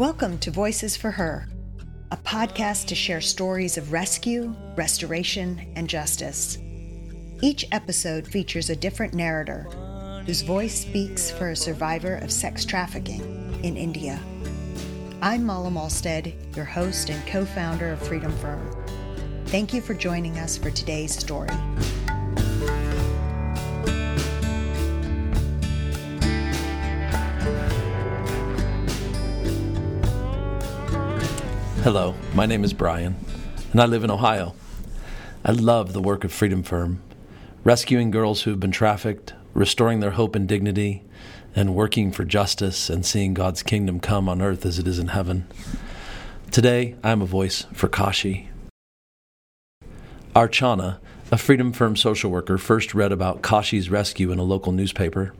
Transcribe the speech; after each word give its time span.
Welcome 0.00 0.38
to 0.38 0.50
Voices 0.50 0.96
for 0.96 1.10
Her, 1.10 1.46
a 2.10 2.16
podcast 2.16 2.86
to 2.86 2.94
share 2.94 3.20
stories 3.20 3.76
of 3.76 3.92
rescue, 3.92 4.56
restoration, 4.74 5.70
and 5.76 5.90
justice. 5.90 6.56
Each 7.42 7.66
episode 7.70 8.26
features 8.26 8.70
a 8.70 8.76
different 8.76 9.12
narrator 9.12 9.64
whose 10.24 10.40
voice 10.40 10.80
speaks 10.80 11.30
for 11.30 11.50
a 11.50 11.56
survivor 11.56 12.14
of 12.14 12.32
sex 12.32 12.64
trafficking 12.64 13.60
in 13.62 13.76
India. 13.76 14.18
I'm 15.20 15.44
Mala 15.44 15.68
Malstead, 15.68 16.56
your 16.56 16.64
host 16.64 17.10
and 17.10 17.26
co 17.26 17.44
founder 17.44 17.92
of 17.92 18.00
Freedom 18.00 18.32
Firm. 18.38 18.74
Thank 19.48 19.74
you 19.74 19.82
for 19.82 19.92
joining 19.92 20.38
us 20.38 20.56
for 20.56 20.70
today's 20.70 21.14
story. 21.14 21.50
Hello, 31.82 32.14
my 32.34 32.44
name 32.44 32.62
is 32.62 32.74
Brian, 32.74 33.16
and 33.72 33.80
I 33.80 33.86
live 33.86 34.04
in 34.04 34.10
Ohio. 34.10 34.54
I 35.42 35.52
love 35.52 35.94
the 35.94 36.02
work 36.02 36.24
of 36.24 36.30
Freedom 36.30 36.62
Firm, 36.62 37.00
rescuing 37.64 38.10
girls 38.10 38.42
who 38.42 38.50
have 38.50 38.60
been 38.60 38.70
trafficked, 38.70 39.32
restoring 39.54 40.00
their 40.00 40.10
hope 40.10 40.36
and 40.36 40.46
dignity, 40.46 41.02
and 41.56 41.74
working 41.74 42.12
for 42.12 42.26
justice 42.26 42.90
and 42.90 43.06
seeing 43.06 43.32
God's 43.32 43.62
kingdom 43.62 43.98
come 43.98 44.28
on 44.28 44.42
earth 44.42 44.66
as 44.66 44.78
it 44.78 44.86
is 44.86 44.98
in 44.98 45.08
heaven. 45.08 45.46
Today, 46.50 46.96
I 47.02 47.12
am 47.12 47.22
a 47.22 47.26
voice 47.26 47.64
for 47.72 47.88
Kashi. 47.88 48.50
Archana, 50.36 50.98
a 51.32 51.38
Freedom 51.38 51.72
Firm 51.72 51.96
social 51.96 52.30
worker, 52.30 52.58
first 52.58 52.94
read 52.94 53.10
about 53.10 53.40
Kashi's 53.40 53.88
rescue 53.88 54.30
in 54.32 54.38
a 54.38 54.44
local 54.44 54.72
newspaper. 54.72 55.32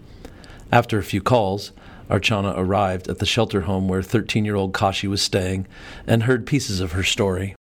After 0.73 0.99
a 0.99 1.05
few 1.05 1.21
calls, 1.21 1.73
Archana 2.11 2.55
arrived 2.57 3.09
at 3.09 3.19
the 3.19 3.27
shelter 3.27 3.63
home 3.63 3.87
where 3.87 4.03
13 4.03 4.45
year 4.45 4.57
old 4.57 4.75
Kashi 4.75 5.07
was 5.07 5.23
staying 5.23 5.67
and 6.07 6.25
heard 6.25 6.47
pieces 6.47 6.81
of 6.81 6.93
her 6.93 7.05
story. 7.05 7.55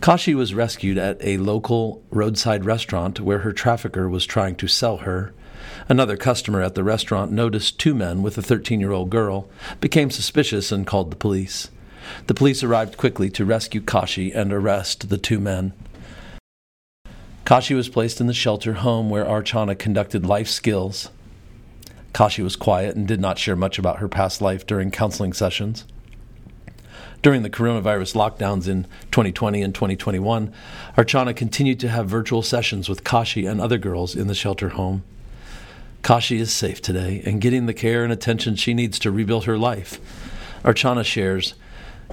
Kashi 0.00 0.34
was 0.34 0.54
rescued 0.54 0.98
at 0.98 1.16
a 1.20 1.38
local 1.38 2.04
roadside 2.10 2.64
restaurant 2.64 3.18
where 3.18 3.40
her 3.40 3.52
trafficker 3.52 4.08
was 4.08 4.26
trying 4.26 4.54
to 4.56 4.68
sell 4.68 4.98
her. 4.98 5.32
Another 5.88 6.16
customer 6.16 6.62
at 6.62 6.74
the 6.74 6.84
restaurant 6.84 7.32
noticed 7.32 7.80
two 7.80 7.94
men 7.94 8.22
with 8.22 8.38
a 8.38 8.42
13 8.42 8.78
year 8.78 8.92
old 8.92 9.10
girl, 9.10 9.48
became 9.80 10.10
suspicious, 10.10 10.70
and 10.70 10.86
called 10.86 11.10
the 11.10 11.16
police. 11.16 11.70
The 12.26 12.34
police 12.34 12.62
arrived 12.62 12.96
quickly 12.96 13.28
to 13.30 13.44
rescue 13.44 13.80
Kashi 13.80 14.32
and 14.32 14.52
arrest 14.52 15.08
the 15.08 15.18
two 15.18 15.40
men. 15.40 15.72
Kashi 17.44 17.74
was 17.74 17.88
placed 17.88 18.20
in 18.20 18.26
the 18.26 18.34
shelter 18.34 18.74
home 18.74 19.10
where 19.10 19.24
Archana 19.24 19.76
conducted 19.76 20.26
life 20.26 20.48
skills 20.48 21.10
Kashi 22.18 22.42
was 22.42 22.56
quiet 22.56 22.96
and 22.96 23.06
did 23.06 23.20
not 23.20 23.38
share 23.38 23.54
much 23.54 23.78
about 23.78 24.00
her 24.00 24.08
past 24.08 24.42
life 24.42 24.66
during 24.66 24.90
counseling 24.90 25.32
sessions. 25.32 25.84
During 27.22 27.44
the 27.44 27.48
coronavirus 27.48 28.16
lockdowns 28.16 28.66
in 28.66 28.88
2020 29.12 29.62
and 29.62 29.72
2021, 29.72 30.52
Archana 30.96 31.36
continued 31.36 31.78
to 31.78 31.88
have 31.88 32.08
virtual 32.08 32.42
sessions 32.42 32.88
with 32.88 33.04
Kashi 33.04 33.46
and 33.46 33.60
other 33.60 33.78
girls 33.78 34.16
in 34.16 34.26
the 34.26 34.34
shelter 34.34 34.70
home. 34.70 35.04
Kashi 36.02 36.40
is 36.40 36.52
safe 36.52 36.82
today 36.82 37.22
and 37.24 37.40
getting 37.40 37.66
the 37.66 37.72
care 37.72 38.02
and 38.02 38.12
attention 38.12 38.56
she 38.56 38.74
needs 38.74 38.98
to 38.98 39.12
rebuild 39.12 39.44
her 39.44 39.56
life. 39.56 40.00
Archana 40.64 41.04
shares 41.04 41.54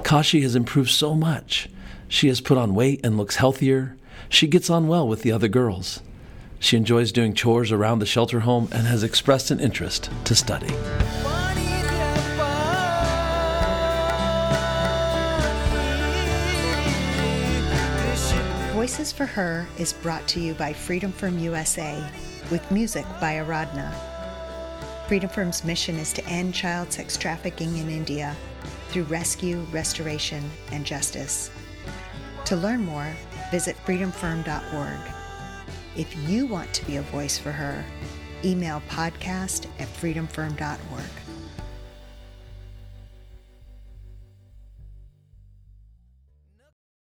Kashi 0.04 0.42
has 0.42 0.56
improved 0.56 0.92
so 0.92 1.16
much. 1.16 1.68
She 2.08 2.28
has 2.28 2.42
put 2.42 2.60
on 2.60 2.76
weight 2.76 3.04
and 3.04 3.18
looks 3.18 3.38
healthier. 3.38 3.98
She 4.30 4.46
gets 4.46 4.70
on 4.70 4.88
well 4.88 5.08
with 5.08 5.24
the 5.24 5.32
other 5.32 5.48
girls. 5.48 6.04
She 6.60 6.78
enjoys 6.78 7.12
doing 7.12 7.34
chores 7.34 7.72
around 7.72 8.00
the 8.00 8.06
shelter 8.06 8.40
home 8.42 8.70
and 8.72 8.88
has 8.88 9.04
expressed 9.04 9.52
an 9.52 9.60
interest 9.60 10.10
to 10.26 10.36
study. 10.36 10.74
Voices 18.74 19.12
for 19.12 19.26
Her 19.26 19.68
is 19.80 19.94
brought 19.94 20.28
to 20.28 20.40
you 20.40 20.54
by 20.54 20.72
Freedom 20.72 21.12
Firm 21.12 21.40
USA 21.40 22.04
with 22.52 22.70
music 22.72 23.06
by 23.20 23.36
Aradhna. 23.36 23.92
Freedom 25.08 25.30
Firm's 25.30 25.64
mission 25.64 25.96
is 25.96 26.14
to 26.14 26.26
end 26.28 26.54
child 26.54 26.92
sex 26.92 27.18
trafficking 27.18 27.78
in 27.78 27.90
India 27.90 28.36
through 28.90 29.04
rescue, 29.04 29.60
restoration, 29.72 30.44
and 30.72 30.86
justice. 30.86 31.52
To 32.46 32.56
learn 32.56 32.86
more, 32.86 33.12
visit 33.52 33.76
freedomfirm.org. 33.86 35.25
If 35.96 36.14
you 36.30 36.46
want 36.46 36.74
to 36.74 36.86
be 36.86 36.98
a 36.98 37.02
voice 37.02 37.38
for 37.38 37.52
her, 37.52 37.86
email 38.44 38.82
podcast 38.90 39.68
at 39.80 39.88
freedomfirm.org. 39.88 41.25